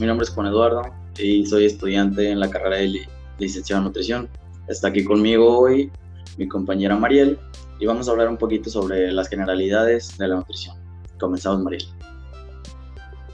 [0.00, 0.82] mi nombre es Juan Eduardo
[1.18, 3.06] y soy estudiante en la carrera de
[3.38, 4.30] licenciado en nutrición.
[4.66, 5.92] Está aquí conmigo hoy
[6.38, 7.38] mi compañera Mariel
[7.78, 10.74] y vamos a hablar un poquito sobre las generalidades de la nutrición.
[11.18, 11.84] Comenzamos, Mariel.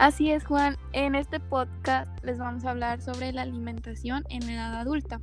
[0.00, 0.76] Así es, Juan.
[0.92, 5.20] En este podcast les vamos a hablar sobre la alimentación en la edad adulta.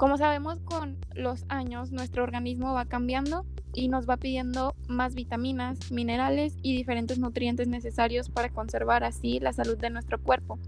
[0.00, 3.44] Como sabemos, con los años nuestro organismo va cambiando
[3.74, 9.52] y nos va pidiendo más vitaminas, minerales y diferentes nutrientes necesarios para conservar así la
[9.52, 10.58] salud de nuestro cuerpo.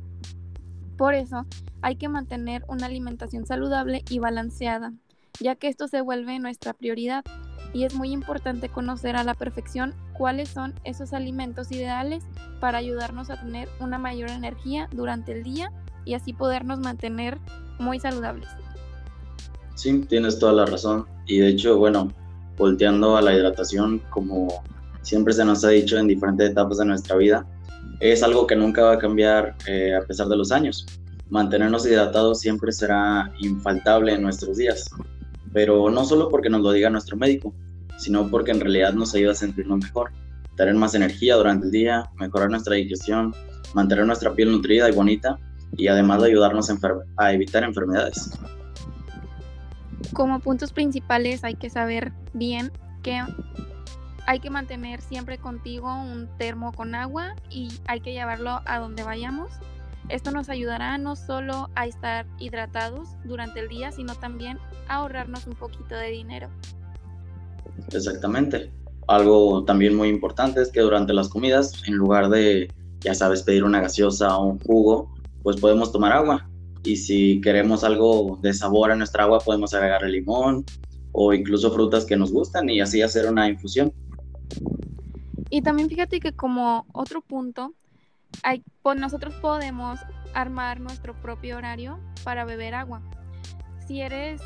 [0.99, 1.47] Por eso
[1.81, 4.93] hay que mantener una alimentación saludable y balanceada,
[5.41, 7.25] ya que esto se vuelve nuestra prioridad
[7.73, 12.23] y es muy importante conocer a la perfección cuáles son esos alimentos ideales
[12.61, 15.73] para ayudarnos a tener una mayor energía durante el día
[16.05, 17.39] y así podernos mantener
[17.79, 18.51] muy saludables.
[19.75, 21.07] Sí, tienes toda la razón.
[21.27, 22.13] Y de hecho, bueno,
[22.57, 24.63] volteando a la hidratación, como
[25.03, 27.47] siempre se nos ha dicho en diferentes etapas de nuestra vida,
[28.01, 30.87] es algo que nunca va a cambiar eh, a pesar de los años.
[31.31, 34.91] Mantenernos hidratados siempre será infaltable en nuestros días,
[35.53, 37.55] pero no solo porque nos lo diga nuestro médico,
[37.97, 40.11] sino porque en realidad nos ayuda a sentirnos mejor,
[40.57, 43.35] tener más energía durante el día, mejorar nuestra digestión,
[43.75, 45.39] mantener nuestra piel nutrida y bonita
[45.77, 46.71] y además ayudarnos
[47.17, 48.31] a evitar enfermedades.
[50.13, 52.71] Como puntos principales hay que saber bien
[53.03, 53.21] que
[54.27, 59.03] hay que mantener siempre contigo un termo con agua y hay que llevarlo a donde
[59.03, 59.51] vayamos.
[60.09, 64.59] Esto nos ayudará no solo a estar hidratados durante el día, sino también
[64.89, 66.49] a ahorrarnos un poquito de dinero.
[67.93, 68.73] Exactamente.
[69.09, 73.65] Algo también muy importante es que durante las comidas, en lugar de, ya sabes, pedir
[73.65, 76.49] una gaseosa o un jugo, pues podemos tomar agua
[76.85, 80.65] y si queremos algo de sabor a nuestra agua podemos agregar el limón
[81.13, 83.93] o incluso frutas que nos gustan y así hacer una infusión.
[85.51, 87.75] Y también fíjate que como otro punto,
[88.43, 90.01] hay, pues nosotros podemos
[90.35, 93.03] armar nuestro propio horario para beber agua.
[93.87, 94.41] Si eres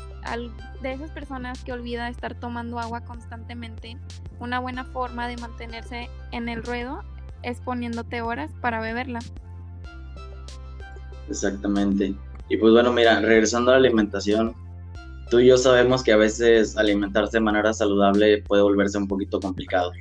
[0.81, 3.97] de esas personas que olvida estar tomando agua constantemente,
[4.39, 7.01] una buena forma de mantenerse en el ruedo
[7.43, 9.19] es poniéndote horas para beberla.
[11.29, 12.15] Exactamente.
[12.49, 14.55] Y pues bueno, mira, regresando a la alimentación,
[15.29, 19.39] tú y yo sabemos que a veces alimentarse de manera saludable puede volverse un poquito
[19.39, 19.91] complicado.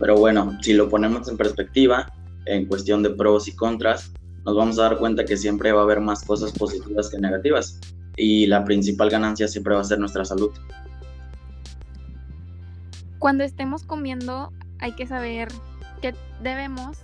[0.00, 2.12] Pero bueno, si lo ponemos en perspectiva,
[2.46, 4.12] en cuestión de pros y contras,
[4.44, 7.80] nos vamos a dar cuenta que siempre va a haber más cosas positivas que negativas.
[8.16, 10.50] Y la principal ganancia siempre va a ser nuestra salud.
[13.18, 15.48] Cuando estemos comiendo, hay que saber
[16.02, 16.98] que debemos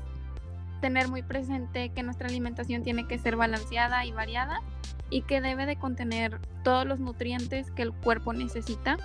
[0.80, 4.60] tener muy presente que nuestra alimentación tiene que ser balanceada y variada
[5.10, 8.96] y que debe de contener todos los nutrientes que el cuerpo necesita,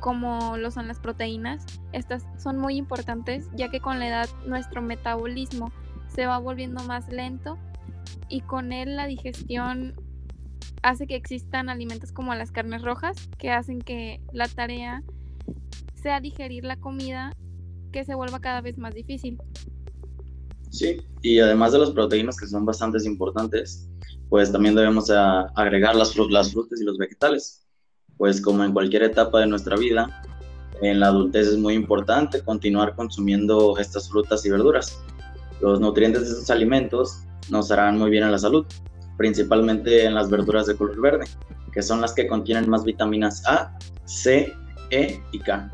[0.00, 1.64] como lo son las proteínas.
[1.92, 5.72] Estas son muy importantes ya que con la edad nuestro metabolismo
[6.08, 7.58] se va volviendo más lento
[8.28, 9.94] y con él la digestión
[10.82, 15.02] hace que existan alimentos como las carnes rojas que hacen que la tarea
[15.94, 17.32] sea digerir la comida
[17.92, 19.38] que se vuelva cada vez más difícil.
[20.70, 23.88] Sí, y además de las proteínas que son bastante importantes,
[24.28, 27.64] pues también debemos agregar las, las frutas y los vegetales.
[28.16, 30.22] Pues como en cualquier etapa de nuestra vida,
[30.80, 34.98] en la adultez es muy importante continuar consumiendo estas frutas y verduras.
[35.60, 37.20] Los nutrientes de estos alimentos
[37.50, 38.66] nos harán muy bien a la salud,
[39.16, 41.26] principalmente en las verduras de color verde,
[41.72, 44.52] que son las que contienen más vitaminas A, C,
[44.90, 45.70] E y K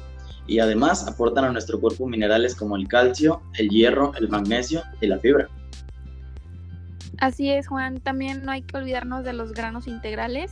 [0.46, 5.06] y además aportan a nuestro cuerpo minerales como el calcio, el hierro, el magnesio y
[5.06, 5.48] la fibra.
[7.22, 8.00] Así es, Juan.
[8.00, 10.50] También no hay que olvidarnos de los granos integrales,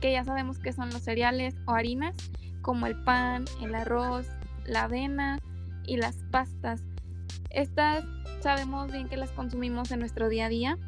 [0.00, 2.16] que ya sabemos que son los cereales o harinas,
[2.60, 4.26] como el pan, el arroz,
[4.66, 5.38] la avena
[5.86, 6.82] y las pastas.
[7.50, 8.04] Estas
[8.40, 10.78] sabemos bien que las consumimos en nuestro día a día.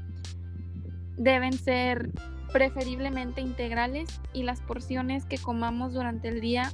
[1.16, 2.10] Deben ser
[2.52, 6.72] preferiblemente integrales y las porciones que comamos durante el día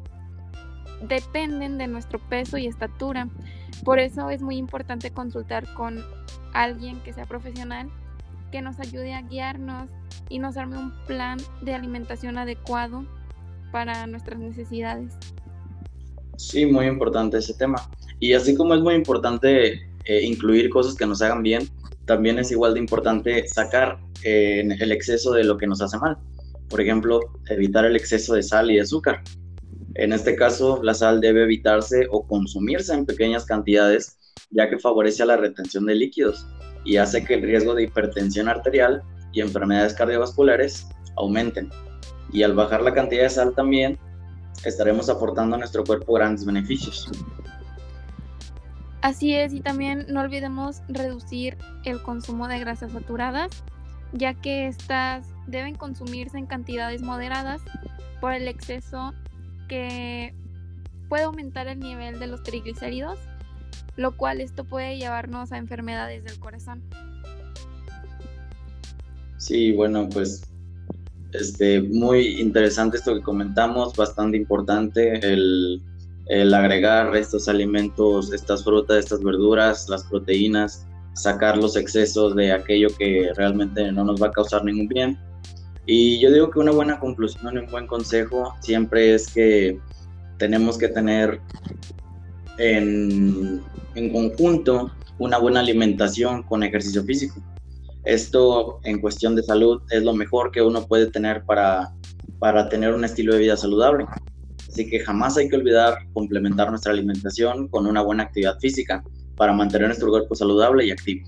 [1.07, 3.29] dependen de nuestro peso y estatura.
[3.85, 6.03] Por eso es muy importante consultar con
[6.55, 7.91] alguien que sea profesional,
[8.51, 9.91] que nos ayude a guiarnos
[10.29, 13.05] y nos arme un plan de alimentación adecuado
[13.73, 15.15] para nuestras necesidades.
[16.37, 17.77] Sí, muy importante ese tema.
[18.19, 19.75] Y así como es muy importante
[20.05, 21.69] eh, incluir cosas que nos hagan bien,
[22.07, 26.17] también es igual de importante sacar eh, el exceso de lo que nos hace mal.
[26.69, 29.23] Por ejemplo, evitar el exceso de sal y azúcar.
[29.95, 34.17] En este caso, la sal debe evitarse o consumirse en pequeñas cantidades,
[34.51, 36.47] ya que favorece la retención de líquidos
[36.85, 41.71] y hace que el riesgo de hipertensión arterial y enfermedades cardiovasculares aumenten.
[42.33, 43.99] Y al bajar la cantidad de sal también
[44.65, 47.11] estaremos aportando a nuestro cuerpo grandes beneficios.
[49.03, 53.51] Así es, y también no olvidemos reducir el consumo de grasas saturadas,
[54.13, 57.63] ya que estas deben consumirse en cantidades moderadas
[58.21, 59.15] por el exceso
[59.69, 60.35] que
[61.09, 63.19] puede aumentar el nivel de los triglicéridos,
[63.97, 66.83] lo cual esto puede llevarnos a enfermedades del corazón.
[69.37, 70.43] Sí, bueno, pues
[71.33, 75.83] este, muy interesante esto que comentamos, bastante importante el,
[76.27, 82.89] el agregar estos alimentos, estas frutas, estas verduras, las proteínas, sacar los excesos de aquello
[82.99, 85.19] que realmente no nos va a causar ningún bien.
[85.87, 89.81] Y yo digo que una buena conclusión un buen consejo siempre es que
[90.39, 91.41] tenemos que tener
[92.61, 93.63] en,
[94.13, 97.43] conjunto una buena alimentación con ejercicio físico.
[98.05, 101.93] Esto en cuestión de salud es lo mejor que uno puede tener para,
[102.39, 104.07] para tener un estilo de vida saludable.
[104.69, 109.03] Así que jamás hay que olvidar complementar nuestra alimentación con una buena actividad física
[109.37, 111.27] para mantener nuestro cuerpo saludable y activo.